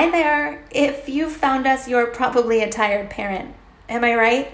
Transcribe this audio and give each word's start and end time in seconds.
Hi 0.00 0.08
there. 0.08 0.64
If 0.70 1.10
you 1.10 1.28
found 1.28 1.66
us, 1.66 1.86
you're 1.86 2.06
probably 2.06 2.62
a 2.62 2.70
tired 2.70 3.10
parent. 3.10 3.54
Am 3.86 4.02
I 4.02 4.14
right? 4.14 4.50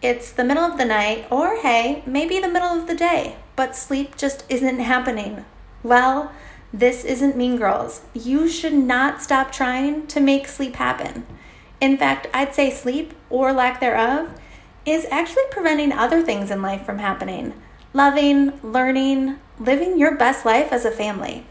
It's 0.00 0.32
the 0.32 0.42
middle 0.42 0.64
of 0.64 0.78
the 0.78 0.86
night, 0.86 1.26
or 1.30 1.60
hey, 1.60 2.02
maybe 2.06 2.40
the 2.40 2.48
middle 2.48 2.70
of 2.70 2.86
the 2.86 2.94
day, 2.94 3.36
but 3.56 3.76
sleep 3.76 4.16
just 4.16 4.42
isn't 4.48 4.78
happening. 4.78 5.44
Well, 5.82 6.32
this 6.72 7.04
isn't 7.04 7.36
Mean 7.36 7.58
Girls. 7.58 8.00
You 8.14 8.48
should 8.48 8.72
not 8.72 9.20
stop 9.20 9.52
trying 9.52 10.06
to 10.06 10.18
make 10.18 10.48
sleep 10.48 10.76
happen. 10.76 11.26
In 11.78 11.98
fact, 11.98 12.28
I'd 12.32 12.54
say 12.54 12.70
sleep, 12.70 13.12
or 13.28 13.52
lack 13.52 13.80
thereof, 13.80 14.32
is 14.86 15.06
actually 15.10 15.44
preventing 15.50 15.92
other 15.92 16.22
things 16.22 16.50
in 16.50 16.62
life 16.62 16.86
from 16.86 17.00
happening 17.00 17.52
loving, 17.92 18.58
learning, 18.62 19.36
living 19.58 19.98
your 19.98 20.16
best 20.16 20.46
life 20.46 20.72
as 20.72 20.86
a 20.86 20.90
family. 20.90 21.44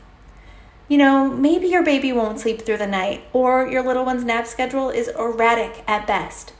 You 0.89 0.97
know, 0.97 1.29
maybe 1.29 1.67
your 1.67 1.83
baby 1.83 2.11
won't 2.11 2.39
sleep 2.39 2.63
through 2.63 2.77
the 2.77 2.87
night, 2.87 3.23
or 3.31 3.67
your 3.67 3.83
little 3.83 4.03
one's 4.03 4.23
nap 4.23 4.47
schedule 4.47 4.89
is 4.89 5.07
erratic 5.09 5.83
at 5.87 6.07
best. 6.07 6.51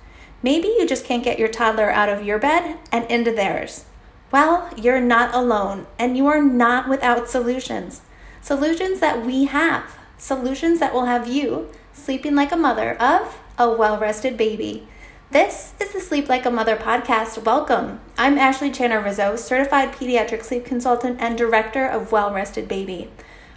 Maybe 0.44 0.68
you 0.68 0.86
just 0.88 1.04
can't 1.04 1.24
get 1.24 1.40
your 1.40 1.48
toddler 1.48 1.90
out 1.90 2.10
of 2.10 2.24
your 2.24 2.38
bed 2.38 2.78
and 2.92 3.10
into 3.10 3.32
theirs. 3.32 3.86
Well, 4.32 4.70
you're 4.78 5.02
not 5.02 5.34
alone, 5.34 5.88
and 5.98 6.16
you 6.16 6.28
are 6.28 6.44
not 6.44 6.88
without 6.88 7.28
solutions. 7.28 8.02
Solutions 8.40 9.00
that 9.00 9.26
we 9.26 9.46
have. 9.46 9.98
Solutions 10.20 10.80
that 10.80 10.94
will 10.94 11.06
have 11.06 11.28
you 11.28 11.72
sleeping 11.92 12.36
like 12.36 12.52
a 12.52 12.56
mother 12.56 13.02
of 13.02 13.36
a 13.58 13.72
well 13.72 13.98
rested 13.98 14.38
baby. 14.38 14.88
This 15.32 15.74
is 15.82 15.92
the 15.92 16.00
Sleep 16.00 16.30
Like 16.30 16.46
a 16.46 16.52
Mother 16.52 16.76
podcast. 16.76 17.44
Welcome. 17.44 18.00
I'm 18.16 18.38
Ashley 18.38 18.70
Channer 18.70 19.04
Rizzo, 19.04 19.36
certified 19.38 19.92
pediatric 19.92 20.44
sleep 20.44 20.66
consultant 20.66 21.20
and 21.20 21.36
director 21.36 21.88
of 21.88 22.12
Well 22.12 22.32
Rested 22.32 22.68
Baby. 22.68 23.10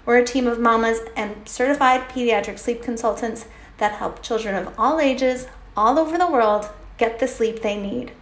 We're 0.05 0.19
a 0.19 0.25
team 0.25 0.47
of 0.47 0.59
mamas 0.59 1.01
and 1.17 1.49
certified 1.49 2.09
pediatric 2.09 2.59
sleep 2.59 2.83
consultants 2.83 3.47
that 3.79 3.93
help 3.93 4.23
children 4.23 4.55
of 4.55 4.75
all 4.79 5.01
ages, 5.01 5.47
all 5.77 5.99
over 5.99 6.19
the 6.19 6.31
world, 6.31 6.69
get 6.99 7.19
the 7.19 7.29
sleep 7.29 7.63
they 7.63 7.77
need. 7.77 8.13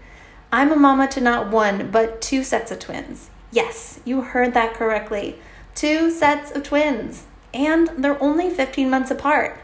I'm 0.53 0.73
a 0.73 0.77
mama 0.77 1.09
to 1.09 1.21
not 1.21 1.51
one, 1.51 1.91
but 1.91 2.21
two 2.21 2.43
sets 2.43 2.71
of 2.71 2.81
twins. 2.81 3.31
Yes, 3.53 4.01
you 4.05 4.21
heard 4.23 4.53
that 4.55 4.75
correctly. 4.75 5.39
Two 5.75 6.11
sets 6.11 6.51
of 6.51 6.65
twins. 6.65 7.25
And 7.55 7.89
they're 7.97 8.23
only 8.23 8.51
15 8.51 8.91
months 8.91 9.11
apart. 9.11 9.61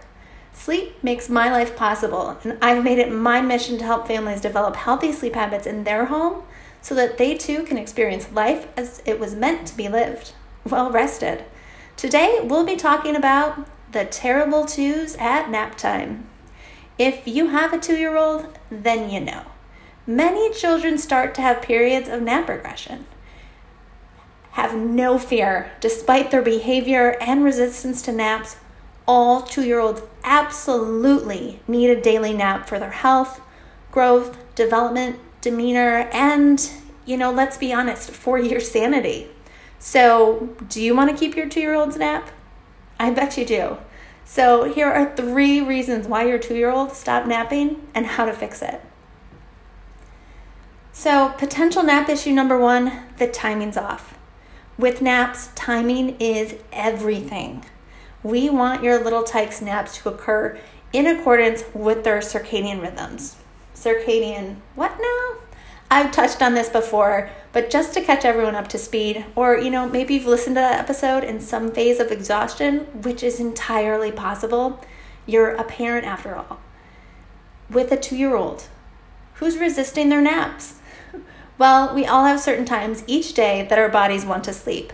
Sleep 0.52 1.02
makes 1.02 1.28
my 1.28 1.50
life 1.50 1.76
possible, 1.76 2.38
and 2.42 2.56
I've 2.62 2.82
made 2.82 2.98
it 2.98 3.12
my 3.12 3.42
mission 3.42 3.76
to 3.78 3.84
help 3.84 4.06
families 4.06 4.40
develop 4.40 4.74
healthy 4.74 5.12
sleep 5.12 5.34
habits 5.34 5.66
in 5.66 5.84
their 5.84 6.06
home 6.06 6.44
so 6.80 6.94
that 6.94 7.18
they 7.18 7.36
too 7.36 7.62
can 7.64 7.76
experience 7.76 8.32
life 8.32 8.66
as 8.76 9.02
it 9.04 9.20
was 9.20 9.34
meant 9.34 9.66
to 9.68 9.76
be 9.76 9.88
lived, 9.88 10.32
well 10.64 10.90
rested. 10.90 11.44
Today, 11.96 12.40
we'll 12.42 12.66
be 12.66 12.76
talking 12.76 13.16
about 13.16 13.66
the 13.92 14.04
terrible 14.04 14.66
twos 14.66 15.16
at 15.16 15.48
nap 15.48 15.78
time. 15.78 16.26
If 16.98 17.26
you 17.26 17.48
have 17.48 17.72
a 17.72 17.78
two 17.78 17.96
year 17.96 18.18
old, 18.18 18.58
then 18.70 19.08
you 19.08 19.18
know. 19.18 19.44
Many 20.06 20.52
children 20.52 20.98
start 20.98 21.34
to 21.36 21.40
have 21.40 21.62
periods 21.62 22.06
of 22.10 22.20
nap 22.20 22.50
regression. 22.50 23.06
Have 24.52 24.74
no 24.74 25.18
fear, 25.18 25.72
despite 25.80 26.30
their 26.30 26.42
behavior 26.42 27.16
and 27.18 27.42
resistance 27.42 28.02
to 28.02 28.12
naps, 28.12 28.56
all 29.08 29.40
two 29.40 29.64
year 29.64 29.80
olds 29.80 30.02
absolutely 30.22 31.60
need 31.66 31.88
a 31.88 32.00
daily 32.00 32.34
nap 32.34 32.68
for 32.68 32.78
their 32.78 32.90
health, 32.90 33.40
growth, 33.90 34.36
development, 34.54 35.18
demeanor, 35.40 36.10
and, 36.12 36.70
you 37.06 37.16
know, 37.16 37.32
let's 37.32 37.56
be 37.56 37.72
honest, 37.72 38.10
for 38.10 38.38
your 38.38 38.60
sanity. 38.60 39.30
So, 39.78 40.56
do 40.68 40.82
you 40.82 40.96
want 40.96 41.10
to 41.10 41.16
keep 41.16 41.36
your 41.36 41.48
two 41.48 41.60
year 41.60 41.74
old's 41.74 41.96
nap? 41.96 42.30
I 42.98 43.10
bet 43.10 43.36
you 43.36 43.44
do. 43.44 43.76
So, 44.24 44.72
here 44.72 44.88
are 44.88 45.14
three 45.14 45.60
reasons 45.60 46.08
why 46.08 46.26
your 46.26 46.38
two 46.38 46.56
year 46.56 46.70
old 46.70 46.92
stopped 46.92 47.26
napping 47.26 47.86
and 47.94 48.06
how 48.06 48.24
to 48.24 48.32
fix 48.32 48.62
it. 48.62 48.80
So, 50.92 51.34
potential 51.36 51.82
nap 51.82 52.08
issue 52.08 52.32
number 52.32 52.58
one 52.58 53.04
the 53.18 53.28
timing's 53.28 53.76
off. 53.76 54.18
With 54.78 55.00
naps, 55.00 55.50
timing 55.54 56.16
is 56.18 56.56
everything. 56.72 57.64
We 58.22 58.50
want 58.50 58.82
your 58.82 59.02
little 59.02 59.22
tyke's 59.22 59.62
naps 59.62 59.98
to 59.98 60.08
occur 60.08 60.58
in 60.92 61.06
accordance 61.06 61.64
with 61.74 62.04
their 62.04 62.18
circadian 62.18 62.80
rhythms. 62.82 63.36
Circadian, 63.74 64.56
what 64.74 64.98
now? 65.00 65.45
I've 65.90 66.10
touched 66.10 66.42
on 66.42 66.54
this 66.54 66.68
before, 66.68 67.30
but 67.52 67.70
just 67.70 67.94
to 67.94 68.00
catch 68.00 68.24
everyone 68.24 68.56
up 68.56 68.68
to 68.68 68.78
speed, 68.78 69.24
or 69.36 69.56
you 69.56 69.70
know, 69.70 69.88
maybe 69.88 70.14
you've 70.14 70.26
listened 70.26 70.56
to 70.56 70.60
that 70.60 70.80
episode 70.80 71.22
in 71.22 71.40
some 71.40 71.70
phase 71.70 72.00
of 72.00 72.10
exhaustion, 72.10 72.80
which 73.02 73.22
is 73.22 73.38
entirely 73.38 74.10
possible. 74.10 74.84
You're 75.26 75.50
a 75.50 75.64
parent 75.64 76.04
after 76.04 76.34
all. 76.34 76.58
With 77.70 77.92
a 77.92 77.96
two 77.96 78.16
year 78.16 78.34
old 78.36 78.68
who's 79.34 79.58
resisting 79.58 80.08
their 80.08 80.22
naps. 80.22 80.74
Well, 81.58 81.94
we 81.94 82.04
all 82.04 82.26
have 82.26 82.40
certain 82.40 82.66
times 82.66 83.02
each 83.06 83.32
day 83.32 83.66
that 83.70 83.78
our 83.78 83.88
bodies 83.88 84.26
want 84.26 84.44
to 84.44 84.52
sleep. 84.52 84.92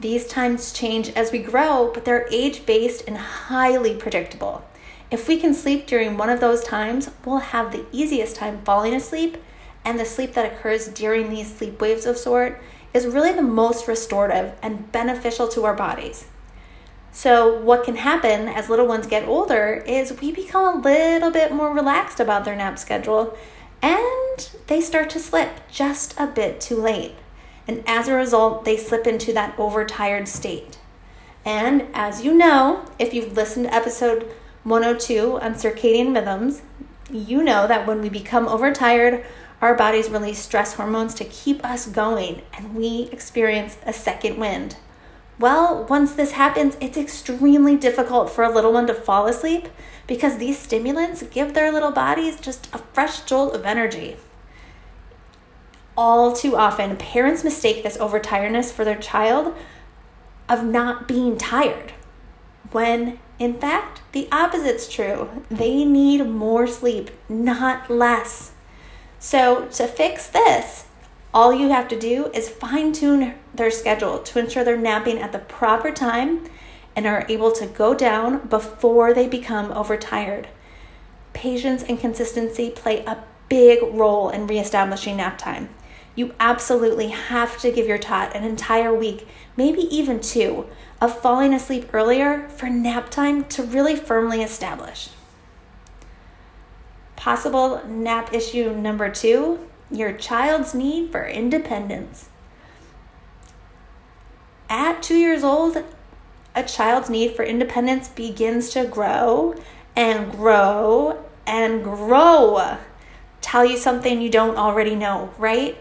These 0.00 0.26
times 0.26 0.72
change 0.72 1.10
as 1.10 1.30
we 1.30 1.38
grow, 1.38 1.92
but 1.94 2.04
they're 2.04 2.26
age 2.32 2.66
based 2.66 3.04
and 3.06 3.16
highly 3.16 3.94
predictable. 3.94 4.64
If 5.08 5.28
we 5.28 5.38
can 5.38 5.54
sleep 5.54 5.86
during 5.86 6.16
one 6.16 6.28
of 6.28 6.40
those 6.40 6.64
times, 6.64 7.10
we'll 7.24 7.38
have 7.38 7.70
the 7.70 7.86
easiest 7.92 8.34
time 8.34 8.60
falling 8.64 8.92
asleep 8.92 9.36
and 9.84 9.98
the 9.98 10.04
sleep 10.04 10.34
that 10.34 10.52
occurs 10.52 10.88
during 10.88 11.30
these 11.30 11.54
sleep 11.54 11.80
waves 11.80 12.06
of 12.06 12.16
sort 12.16 12.62
is 12.92 13.06
really 13.06 13.32
the 13.32 13.42
most 13.42 13.88
restorative 13.88 14.54
and 14.62 14.90
beneficial 14.92 15.48
to 15.48 15.64
our 15.64 15.74
bodies. 15.74 16.26
So, 17.12 17.58
what 17.58 17.84
can 17.84 17.96
happen 17.96 18.46
as 18.46 18.68
little 18.68 18.86
ones 18.86 19.06
get 19.06 19.26
older 19.26 19.82
is 19.86 20.20
we 20.20 20.30
become 20.30 20.76
a 20.76 20.80
little 20.80 21.30
bit 21.30 21.52
more 21.52 21.74
relaxed 21.74 22.20
about 22.20 22.44
their 22.44 22.54
nap 22.54 22.78
schedule 22.78 23.36
and 23.82 24.50
they 24.66 24.80
start 24.80 25.10
to 25.10 25.18
slip 25.18 25.68
just 25.70 26.14
a 26.18 26.26
bit 26.26 26.60
too 26.60 26.76
late. 26.76 27.14
And 27.66 27.82
as 27.86 28.08
a 28.08 28.14
result, 28.14 28.64
they 28.64 28.76
slip 28.76 29.06
into 29.06 29.32
that 29.32 29.58
overtired 29.58 30.28
state. 30.28 30.78
And 31.44 31.88
as 31.94 32.24
you 32.24 32.34
know, 32.34 32.84
if 32.98 33.14
you've 33.14 33.34
listened 33.34 33.66
to 33.66 33.74
episode 33.74 34.30
102 34.64 35.40
on 35.40 35.54
circadian 35.54 36.14
rhythms, 36.14 36.62
you 37.10 37.42
know 37.42 37.66
that 37.66 37.86
when 37.86 38.00
we 38.02 38.08
become 38.08 38.46
overtired, 38.46 39.24
our 39.60 39.74
bodies 39.74 40.08
release 40.08 40.38
stress 40.38 40.74
hormones 40.74 41.14
to 41.14 41.24
keep 41.24 41.64
us 41.64 41.86
going 41.86 42.42
and 42.54 42.74
we 42.74 43.08
experience 43.12 43.76
a 43.84 43.92
second 43.92 44.38
wind. 44.38 44.76
Well, 45.38 45.86
once 45.88 46.12
this 46.12 46.32
happens, 46.32 46.76
it's 46.80 46.98
extremely 46.98 47.76
difficult 47.76 48.30
for 48.30 48.44
a 48.44 48.52
little 48.52 48.72
one 48.72 48.86
to 48.86 48.94
fall 48.94 49.26
asleep 49.26 49.68
because 50.06 50.38
these 50.38 50.58
stimulants 50.58 51.22
give 51.24 51.54
their 51.54 51.72
little 51.72 51.92
bodies 51.92 52.38
just 52.38 52.68
a 52.74 52.78
fresh 52.78 53.20
jolt 53.22 53.54
of 53.54 53.64
energy. 53.64 54.16
All 55.96 56.32
too 56.34 56.56
often, 56.56 56.96
parents 56.96 57.44
mistake 57.44 57.82
this 57.82 57.96
overtiredness 57.96 58.72
for 58.72 58.84
their 58.84 58.96
child 58.96 59.54
of 60.48 60.64
not 60.64 61.06
being 61.06 61.38
tired, 61.38 61.92
when 62.72 63.18
in 63.38 63.54
fact, 63.54 64.02
the 64.12 64.28
opposite's 64.30 64.86
true. 64.86 65.30
They 65.50 65.84
need 65.86 66.26
more 66.26 66.66
sleep, 66.66 67.10
not 67.28 67.90
less. 67.90 68.52
So, 69.22 69.66
to 69.72 69.86
fix 69.86 70.28
this, 70.28 70.86
all 71.34 71.52
you 71.52 71.68
have 71.68 71.88
to 71.88 71.98
do 71.98 72.30
is 72.32 72.48
fine 72.48 72.94
tune 72.94 73.34
their 73.54 73.70
schedule 73.70 74.18
to 74.20 74.38
ensure 74.38 74.64
they're 74.64 74.78
napping 74.78 75.18
at 75.18 75.32
the 75.32 75.38
proper 75.38 75.92
time 75.92 76.46
and 76.96 77.06
are 77.06 77.26
able 77.28 77.52
to 77.52 77.66
go 77.66 77.94
down 77.94 78.48
before 78.48 79.12
they 79.12 79.28
become 79.28 79.72
overtired. 79.72 80.48
Patience 81.34 81.82
and 81.82 82.00
consistency 82.00 82.70
play 82.70 83.04
a 83.04 83.22
big 83.50 83.82
role 83.92 84.30
in 84.30 84.46
reestablishing 84.46 85.18
nap 85.18 85.36
time. 85.36 85.68
You 86.14 86.34
absolutely 86.40 87.08
have 87.08 87.58
to 87.58 87.70
give 87.70 87.86
your 87.86 87.98
tot 87.98 88.34
an 88.34 88.42
entire 88.42 88.94
week, 88.94 89.28
maybe 89.54 89.82
even 89.94 90.20
two, 90.20 90.66
of 90.98 91.20
falling 91.20 91.52
asleep 91.52 91.92
earlier 91.92 92.48
for 92.48 92.70
nap 92.70 93.10
time 93.10 93.44
to 93.44 93.62
really 93.62 93.96
firmly 93.96 94.42
establish. 94.42 95.10
Possible 97.20 97.82
nap 97.86 98.32
issue 98.32 98.74
number 98.74 99.10
two 99.10 99.68
your 99.90 100.10
child's 100.10 100.74
need 100.74 101.12
for 101.12 101.26
independence. 101.26 102.30
At 104.70 105.02
two 105.02 105.16
years 105.16 105.44
old, 105.44 105.84
a 106.54 106.62
child's 106.62 107.10
need 107.10 107.36
for 107.36 107.42
independence 107.42 108.08
begins 108.08 108.70
to 108.70 108.86
grow 108.86 109.54
and 109.94 110.32
grow 110.32 111.22
and 111.46 111.84
grow. 111.84 112.78
Tell 113.42 113.66
you 113.66 113.76
something 113.76 114.22
you 114.22 114.30
don't 114.30 114.56
already 114.56 114.94
know, 114.94 115.28
right? 115.36 115.76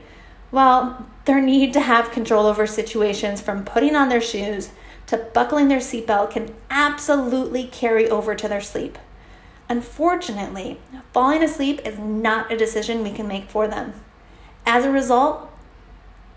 Well, 0.51 1.07
their 1.23 1.39
need 1.39 1.71
to 1.71 1.79
have 1.79 2.11
control 2.11 2.47
over 2.47 2.67
situations 2.67 3.39
from 3.39 3.63
putting 3.63 3.95
on 3.95 4.09
their 4.09 4.19
shoes 4.19 4.71
to 5.07 5.15
buckling 5.15 5.69
their 5.69 5.79
seatbelt 5.79 6.31
can 6.31 6.53
absolutely 6.69 7.63
carry 7.63 8.09
over 8.09 8.35
to 8.35 8.49
their 8.49 8.59
sleep. 8.59 8.97
Unfortunately, 9.69 10.79
falling 11.13 11.43
asleep 11.43 11.79
is 11.85 11.99
not 11.99 12.51
a 12.51 12.57
decision 12.57 13.03
we 13.03 13.11
can 13.11 13.27
make 13.27 13.49
for 13.49 13.67
them. 13.67 13.93
As 14.65 14.83
a 14.83 14.91
result, 14.91 15.47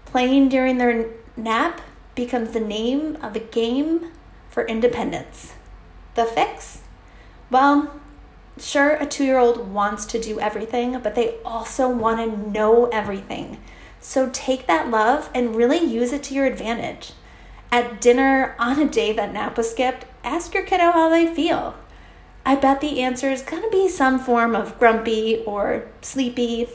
playing 0.05 0.51
during 0.51 0.77
their 0.77 1.09
nap 1.37 1.81
becomes 2.15 2.51
the 2.51 2.61
name 2.61 3.17
of 3.23 3.35
a 3.35 3.41
game 3.41 4.13
for 4.51 4.67
independence. 4.67 5.55
The 6.15 6.27
fix? 6.27 6.83
Well, 7.51 7.95
sure, 8.59 8.97
a 8.97 9.07
two 9.07 9.25
year 9.25 9.39
old 9.39 9.73
wants 9.73 10.05
to 10.07 10.21
do 10.21 10.39
everything, 10.39 11.01
but 11.01 11.15
they 11.15 11.37
also 11.43 11.89
want 11.89 12.19
to 12.19 12.51
know 12.51 12.87
everything. 12.87 13.59
So 13.99 14.29
take 14.31 14.67
that 14.67 14.91
love 14.91 15.31
and 15.35 15.57
really 15.57 15.79
use 15.79 16.13
it 16.13 16.23
to 16.25 16.35
your 16.35 16.45
advantage. 16.45 17.13
At 17.71 18.03
dinner, 18.03 18.55
on 18.59 18.79
a 18.79 18.89
day 18.89 19.13
that 19.15 19.33
nap 19.33 19.57
was 19.57 19.71
skipped, 19.71 20.05
ask 20.23 20.53
your 20.53 20.65
kiddo 20.65 20.93
how 20.93 21.09
they 21.09 21.33
feel. 21.35 21.75
I 22.45 22.57
bet 22.57 22.81
the 22.81 23.01
answer 23.01 23.31
is 23.31 23.43
going 23.43 23.63
to 23.63 23.71
be 23.71 23.89
some 23.89 24.19
form 24.19 24.57
of 24.57 24.79
grumpy 24.79 25.43
or 25.47 25.89
sleepy, 26.01 26.69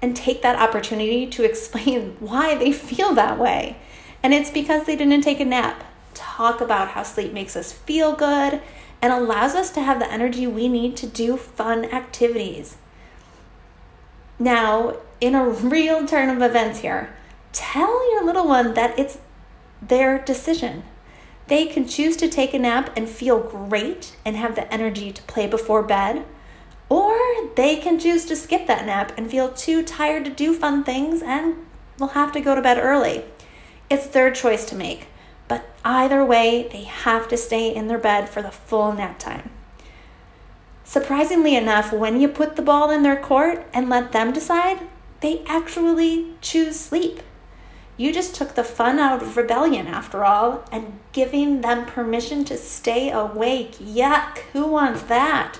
and 0.00 0.14
take 0.14 0.42
that 0.42 0.58
opportunity 0.58 1.26
to 1.26 1.44
explain 1.50 2.16
why 2.20 2.54
they 2.54 2.72
feel 2.72 3.14
that 3.14 3.38
way. 3.38 3.76
And 4.22 4.34
it's 4.34 4.50
because 4.50 4.86
they 4.86 4.96
didn't 4.96 5.22
take 5.22 5.40
a 5.40 5.44
nap. 5.44 5.84
Talk 6.14 6.60
about 6.60 6.88
how 6.88 7.02
sleep 7.02 7.32
makes 7.32 7.56
us 7.56 7.72
feel 7.72 8.14
good 8.14 8.60
and 9.00 9.12
allows 9.12 9.54
us 9.54 9.70
to 9.70 9.80
have 9.80 10.00
the 10.00 10.10
energy 10.10 10.46
we 10.46 10.68
need 10.68 10.96
to 10.96 11.06
do 11.06 11.36
fun 11.36 11.84
activities. 11.84 12.76
Now, 14.38 14.96
in 15.20 15.34
a 15.34 15.48
real 15.48 16.06
turn 16.06 16.28
of 16.28 16.42
events 16.42 16.80
here, 16.80 17.14
tell 17.52 18.12
your 18.12 18.24
little 18.24 18.46
one 18.46 18.74
that 18.74 18.98
it's 18.98 19.18
their 19.80 20.18
decision. 20.18 20.82
They 21.48 21.64
can 21.64 21.88
choose 21.88 22.16
to 22.18 22.28
take 22.28 22.52
a 22.52 22.58
nap 22.58 22.90
and 22.94 23.08
feel 23.08 23.40
great 23.40 24.16
and 24.24 24.36
have 24.36 24.54
the 24.54 24.72
energy 24.72 25.12
to 25.12 25.22
play 25.22 25.46
before 25.46 25.82
bed, 25.82 26.24
or 26.90 27.18
they 27.56 27.76
can 27.76 27.98
choose 27.98 28.26
to 28.26 28.36
skip 28.36 28.66
that 28.66 28.84
nap 28.84 29.12
and 29.16 29.30
feel 29.30 29.50
too 29.50 29.82
tired 29.82 30.26
to 30.26 30.30
do 30.30 30.52
fun 30.52 30.84
things 30.84 31.22
and 31.22 31.56
will 31.98 32.08
have 32.08 32.32
to 32.32 32.40
go 32.40 32.54
to 32.54 32.60
bed 32.60 32.78
early. 32.78 33.24
It's 33.88 34.06
their 34.06 34.30
choice 34.30 34.66
to 34.66 34.76
make, 34.76 35.06
but 35.48 35.64
either 35.86 36.22
way, 36.22 36.68
they 36.70 36.84
have 36.84 37.28
to 37.28 37.36
stay 37.38 37.74
in 37.74 37.88
their 37.88 37.98
bed 37.98 38.28
for 38.28 38.42
the 38.42 38.50
full 38.50 38.92
nap 38.92 39.18
time. 39.18 39.50
Surprisingly 40.84 41.56
enough, 41.56 41.92
when 41.92 42.20
you 42.20 42.28
put 42.28 42.56
the 42.56 42.62
ball 42.62 42.90
in 42.90 43.02
their 43.02 43.20
court 43.20 43.66
and 43.72 43.88
let 43.88 44.12
them 44.12 44.32
decide, 44.32 44.80
they 45.20 45.42
actually 45.46 46.34
choose 46.42 46.78
sleep. 46.78 47.20
You 47.98 48.12
just 48.12 48.34
took 48.34 48.54
the 48.54 48.64
fun 48.64 49.00
out 49.00 49.22
of 49.22 49.36
rebellion, 49.36 49.88
after 49.88 50.24
all, 50.24 50.64
and 50.70 51.00
giving 51.12 51.60
them 51.60 51.84
permission 51.84 52.44
to 52.44 52.56
stay 52.56 53.10
awake. 53.10 53.72
Yuck, 53.72 54.38
who 54.52 54.66
wants 54.66 55.02
that? 55.02 55.58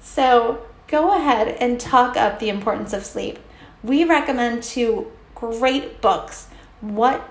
So 0.00 0.66
go 0.86 1.14
ahead 1.14 1.48
and 1.60 1.80
talk 1.80 2.16
up 2.16 2.38
the 2.38 2.48
importance 2.48 2.92
of 2.92 3.04
sleep. 3.04 3.40
We 3.82 4.04
recommend 4.04 4.62
two 4.62 5.10
great 5.34 6.00
books 6.00 6.46
What 6.80 7.28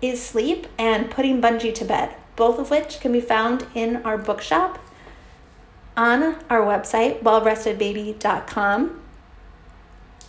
is 0.00 0.24
Sleep 0.24 0.68
and 0.78 1.10
Putting 1.10 1.42
Bungie 1.42 1.74
to 1.74 1.84
Bed, 1.84 2.14
both 2.36 2.60
of 2.60 2.70
which 2.70 3.00
can 3.00 3.10
be 3.10 3.20
found 3.20 3.66
in 3.74 3.96
our 4.04 4.16
bookshop 4.16 4.78
on 5.96 6.36
our 6.48 6.60
website, 6.60 7.20
wellrestedbaby.com. 7.22 9.00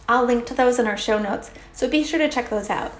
I'll 0.10 0.26
link 0.26 0.48
to 0.48 0.56
those 0.56 0.80
in 0.80 0.88
our 0.88 0.98
show 0.98 1.20
notes, 1.20 1.52
so 1.72 1.88
be 1.88 2.04
sure 2.04 2.18
to 2.18 2.28
check 2.28 2.50
those 2.50 2.72
out. 2.72 2.92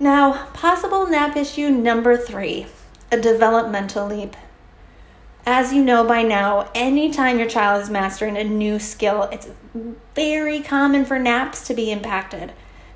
Now, 0.00 0.46
possible 0.54 1.06
nap 1.06 1.36
issue 1.36 1.68
number 1.68 2.16
three 2.16 2.66
a 3.12 3.20
developmental 3.20 4.06
leap. 4.06 4.36
As 5.44 5.72
you 5.72 5.84
know 5.84 6.02
by 6.02 6.22
now, 6.22 6.70
anytime 6.74 7.38
your 7.38 7.48
child 7.48 7.82
is 7.82 7.90
mastering 7.90 8.38
a 8.38 8.44
new 8.44 8.78
skill, 8.78 9.28
it's 9.30 9.48
very 10.14 10.60
common 10.60 11.04
for 11.04 11.18
naps 11.18 11.66
to 11.66 11.74
be 11.74 11.90
impacted, 11.90 12.52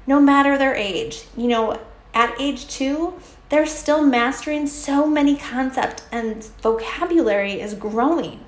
no 0.07 0.19
matter 0.19 0.57
their 0.57 0.75
age. 0.75 1.25
You 1.37 1.49
know, 1.49 1.81
at 2.15 2.39
age 2.41 2.67
two, 2.67 3.21
they're 3.51 3.67
still 3.67 4.03
mastering 4.03 4.67
so 4.67 5.07
many 5.07 5.37
concepts 5.37 6.05
and 6.11 6.43
vocabulary 6.63 7.61
is 7.61 7.75
growing. 7.75 8.45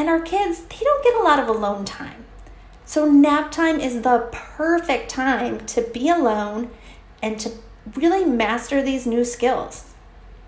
And 0.00 0.08
our 0.08 0.18
kids, 0.18 0.60
they 0.62 0.78
don't 0.82 1.04
get 1.04 1.14
a 1.14 1.22
lot 1.22 1.38
of 1.38 1.46
alone 1.46 1.84
time. 1.84 2.24
So, 2.86 3.04
nap 3.04 3.52
time 3.52 3.78
is 3.78 4.00
the 4.00 4.30
perfect 4.32 5.10
time 5.10 5.66
to 5.66 5.82
be 5.82 6.08
alone 6.08 6.70
and 7.22 7.38
to 7.40 7.52
really 7.94 8.24
master 8.24 8.82
these 8.82 9.06
new 9.06 9.26
skills. 9.26 9.92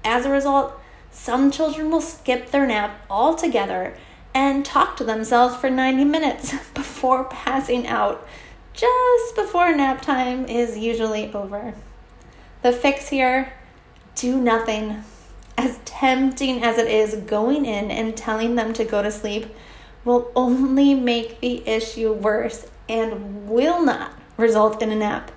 As 0.05 0.25
a 0.25 0.31
result, 0.31 0.81
some 1.11 1.51
children 1.51 1.91
will 1.91 2.01
skip 2.01 2.51
their 2.51 2.67
nap 2.67 2.99
altogether 3.11 3.95
and 4.33 4.65
talk 4.65 4.97
to 4.97 5.05
themselves 5.05 5.55
for 5.57 5.69
90 5.69 6.07
minutes 6.07 6.53
before 6.75 7.25
passing 7.25 7.87
out, 7.87 8.27
just 8.73 9.37
before 9.37 9.77
nap 9.77 10.01
time 10.01 10.47
is 10.47 10.79
usually 10.79 11.31
over. 11.35 11.75
The 12.63 12.73
fix 12.73 13.11
here 13.11 13.53
do 14.15 14.41
nothing. 14.41 15.05
As 15.57 15.79
tempting 15.85 16.63
as 16.63 16.79
it 16.79 16.89
is, 16.89 17.15
going 17.15 17.65
in 17.67 17.91
and 17.91 18.17
telling 18.17 18.55
them 18.55 18.73
to 18.75 18.85
go 18.85 19.03
to 19.03 19.11
sleep 19.11 19.47
will 20.05 20.31
only 20.35 20.95
make 20.95 21.41
the 21.41 21.67
issue 21.69 22.13
worse 22.13 22.67
and 22.89 23.49
will 23.49 23.85
not 23.85 24.13
result 24.37 24.83
in 24.83 24.91
a 24.91 24.97
nap. 24.97 25.31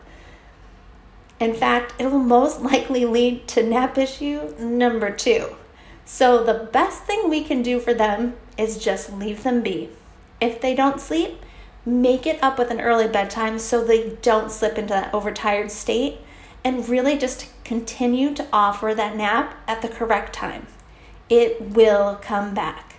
In 1.40 1.54
fact, 1.54 1.94
it 2.00 2.12
will 2.12 2.20
most 2.20 2.62
likely 2.62 3.06
lead 3.06 3.48
to 3.50 3.64
nap 3.64 3.98
issue 3.98 4.54
number 4.58 5.12
two. 5.12 5.56
So, 6.06 6.44
the 6.44 6.70
best 6.72 7.04
thing 7.04 7.30
we 7.30 7.44
can 7.44 7.62
do 7.62 7.80
for 7.80 7.94
them 7.94 8.36
is 8.58 8.78
just 8.78 9.12
leave 9.14 9.44
them 9.44 9.62
be. 9.62 9.90
If 10.40 10.62
they 10.62 10.76
don't 10.76 11.02
sleep, 11.02 11.40
make 11.86 12.26
it 12.26 12.42
up 12.44 12.58
with 12.58 12.72
an 12.72 12.82
early 12.82 13.08
bedtime 13.08 13.60
so 13.60 13.84
they 13.84 14.12
don't 14.22 14.52
slip 14.52 14.78
into 14.78 14.94
that 14.94 15.14
overtired 15.14 15.72
state 15.72 16.20
and 16.66 16.90
really 16.90 17.16
just 17.16 17.48
continue 17.64 18.34
to 18.34 18.48
offer 18.52 18.94
that 18.96 19.16
nap 19.16 19.56
at 19.68 19.84
the 19.84 19.88
correct 19.88 20.34
time. 20.34 20.66
It 21.30 21.62
will 21.62 22.20
come 22.22 22.56
back. 22.56 22.96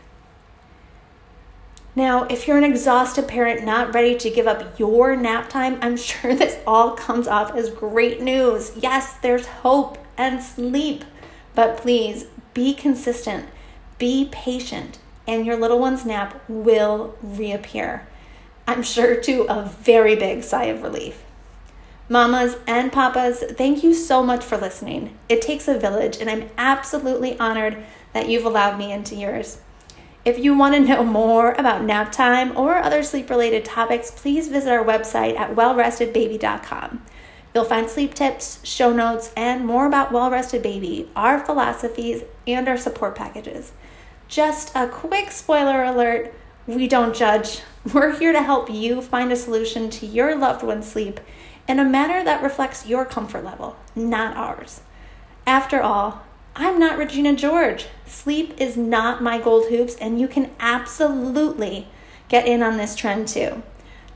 Now, 1.97 2.25
if 2.25 2.47
you're 2.47 2.59
an 2.59 2.65
exhausted 2.65 3.27
parent 3.27 3.65
not 3.65 3.93
ready 3.93 4.17
to 4.17 4.31
give 4.31 4.47
up 4.47 4.79
your 4.79 5.17
nap 5.17 5.49
time, 5.49 5.79
I'm 5.83 5.97
sure 6.09 6.35
this 6.35 6.59
all 6.67 6.93
comes 6.93 7.27
off 7.27 7.55
as 7.57 7.69
great 7.71 8.21
news. 8.21 8.73
Yes, 8.77 9.15
there's 9.15 9.47
hope 9.47 9.99
and 10.17 10.41
sleep, 10.41 11.05
but 11.55 11.77
please 11.77 12.27
be 12.55 12.73
consistent, 12.73 13.49
be 13.99 14.29
patient, 14.31 14.99
and 15.27 15.45
your 15.45 15.57
little 15.57 15.81
one's 15.81 16.07
nap 16.07 16.41
will 16.49 17.17
reappear. 17.21 18.07
I'm 18.69 18.83
sure 18.85 19.21
to 19.23 19.43
a 19.49 19.65
very 19.65 20.15
big 20.15 20.45
sigh 20.45 20.67
of 20.67 20.83
relief. 20.83 21.26
Mamas 22.09 22.57
and 22.69 22.93
papas, 22.93 23.41
thank 23.41 23.83
you 23.83 23.93
so 23.93 24.23
much 24.23 24.45
for 24.45 24.57
listening. 24.57 25.19
It 25.29 25.43
takes 25.43 25.67
a 25.67 25.79
village, 25.79 26.19
and 26.21 26.31
I'm 26.31 26.49
absolutely 26.57 27.37
honored 27.41 27.85
that 28.13 28.29
you've 28.29 28.45
allowed 28.45 28.79
me 28.79 28.93
into 28.93 29.17
yours. 29.17 29.59
If 30.25 30.39
you 30.39 30.57
want 30.57 30.75
to 30.75 30.81
know 30.81 31.05
more 31.05 31.53
about 31.53 31.83
nap 31.83 32.13
time 32.13 32.57
or 32.57 32.79
other 32.79 33.03
sleep 33.03 33.29
related 33.29 33.65
topics, 33.65 34.13
please 34.13 34.49
visit 34.49 34.71
our 34.71 34.85
website 34.85 35.37
at 35.37 35.57
wellrestedbaby.com. 35.57 37.03
You'll 37.55 37.65
find 37.65 37.89
sleep 37.89 38.15
tips, 38.15 38.61
show 38.63 38.93
notes, 38.93 39.33
and 39.37 39.65
more 39.65 39.87
about 39.87 40.13
Well 40.13 40.31
Rested 40.31 40.63
Baby, 40.63 41.09
our 41.17 41.41
philosophies, 41.41 42.23
and 42.47 42.69
our 42.69 42.77
support 42.77 43.17
packages. 43.17 43.73
Just 44.29 44.71
a 44.77 44.87
quick 44.87 45.31
spoiler 45.33 45.83
alert 45.83 46.35
we 46.67 46.89
don't 46.89 47.15
judge. 47.15 47.61
We're 47.93 48.19
here 48.19 48.33
to 48.33 48.43
help 48.43 48.71
you 48.71 49.01
find 49.01 49.31
a 49.31 49.37
solution 49.37 49.91
to 49.91 50.07
your 50.07 50.37
loved 50.37 50.63
one's 50.63 50.91
sleep 50.91 51.21
in 51.69 51.79
a 51.79 51.85
manner 51.85 52.25
that 52.25 52.43
reflects 52.43 52.87
your 52.87 53.05
comfort 53.05 53.45
level, 53.45 53.77
not 53.95 54.37
ours. 54.37 54.81
After 55.47 55.81
all, 55.81 56.23
I'm 56.55 56.79
not 56.79 56.99
Regina 56.99 57.35
George. 57.35 57.87
Sleep 58.07 58.55
is 58.59 58.77
not 58.77 59.23
my 59.23 59.39
gold 59.39 59.69
hoops, 59.69 59.95
and 59.97 60.21
you 60.21 60.27
can 60.27 60.51
absolutely 60.59 61.87
get 62.29 62.47
in 62.47 62.63
on 62.63 62.77
this 62.77 62.97
trend 62.97 63.29
too. 63.29 63.63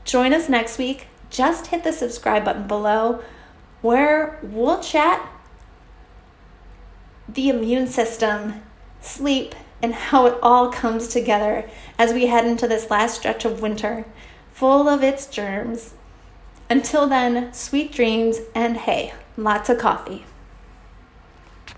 Join 0.03 0.33
us 0.33 0.49
next 0.49 0.77
week. 0.77 1.07
Just 1.29 1.67
hit 1.67 1.83
the 1.83 1.93
subscribe 1.93 2.43
button 2.43 2.67
below 2.67 3.21
where 3.81 4.39
we'll 4.43 4.81
chat 4.81 5.27
the 7.27 7.49
immune 7.49 7.87
system, 7.87 8.61
sleep, 8.99 9.55
and 9.81 9.93
how 9.93 10.25
it 10.25 10.37
all 10.41 10.71
comes 10.71 11.07
together 11.07 11.69
as 11.97 12.13
we 12.13 12.27
head 12.27 12.45
into 12.45 12.67
this 12.67 12.89
last 12.89 13.15
stretch 13.19 13.45
of 13.45 13.61
winter, 13.61 14.05
full 14.51 14.87
of 14.87 15.03
its 15.03 15.25
germs. 15.27 15.93
Until 16.69 17.07
then, 17.07 17.53
sweet 17.53 17.91
dreams 17.91 18.39
and 18.55 18.77
hey, 18.77 19.13
lots 19.37 19.69
of 19.69 19.77
coffee. 19.77 20.25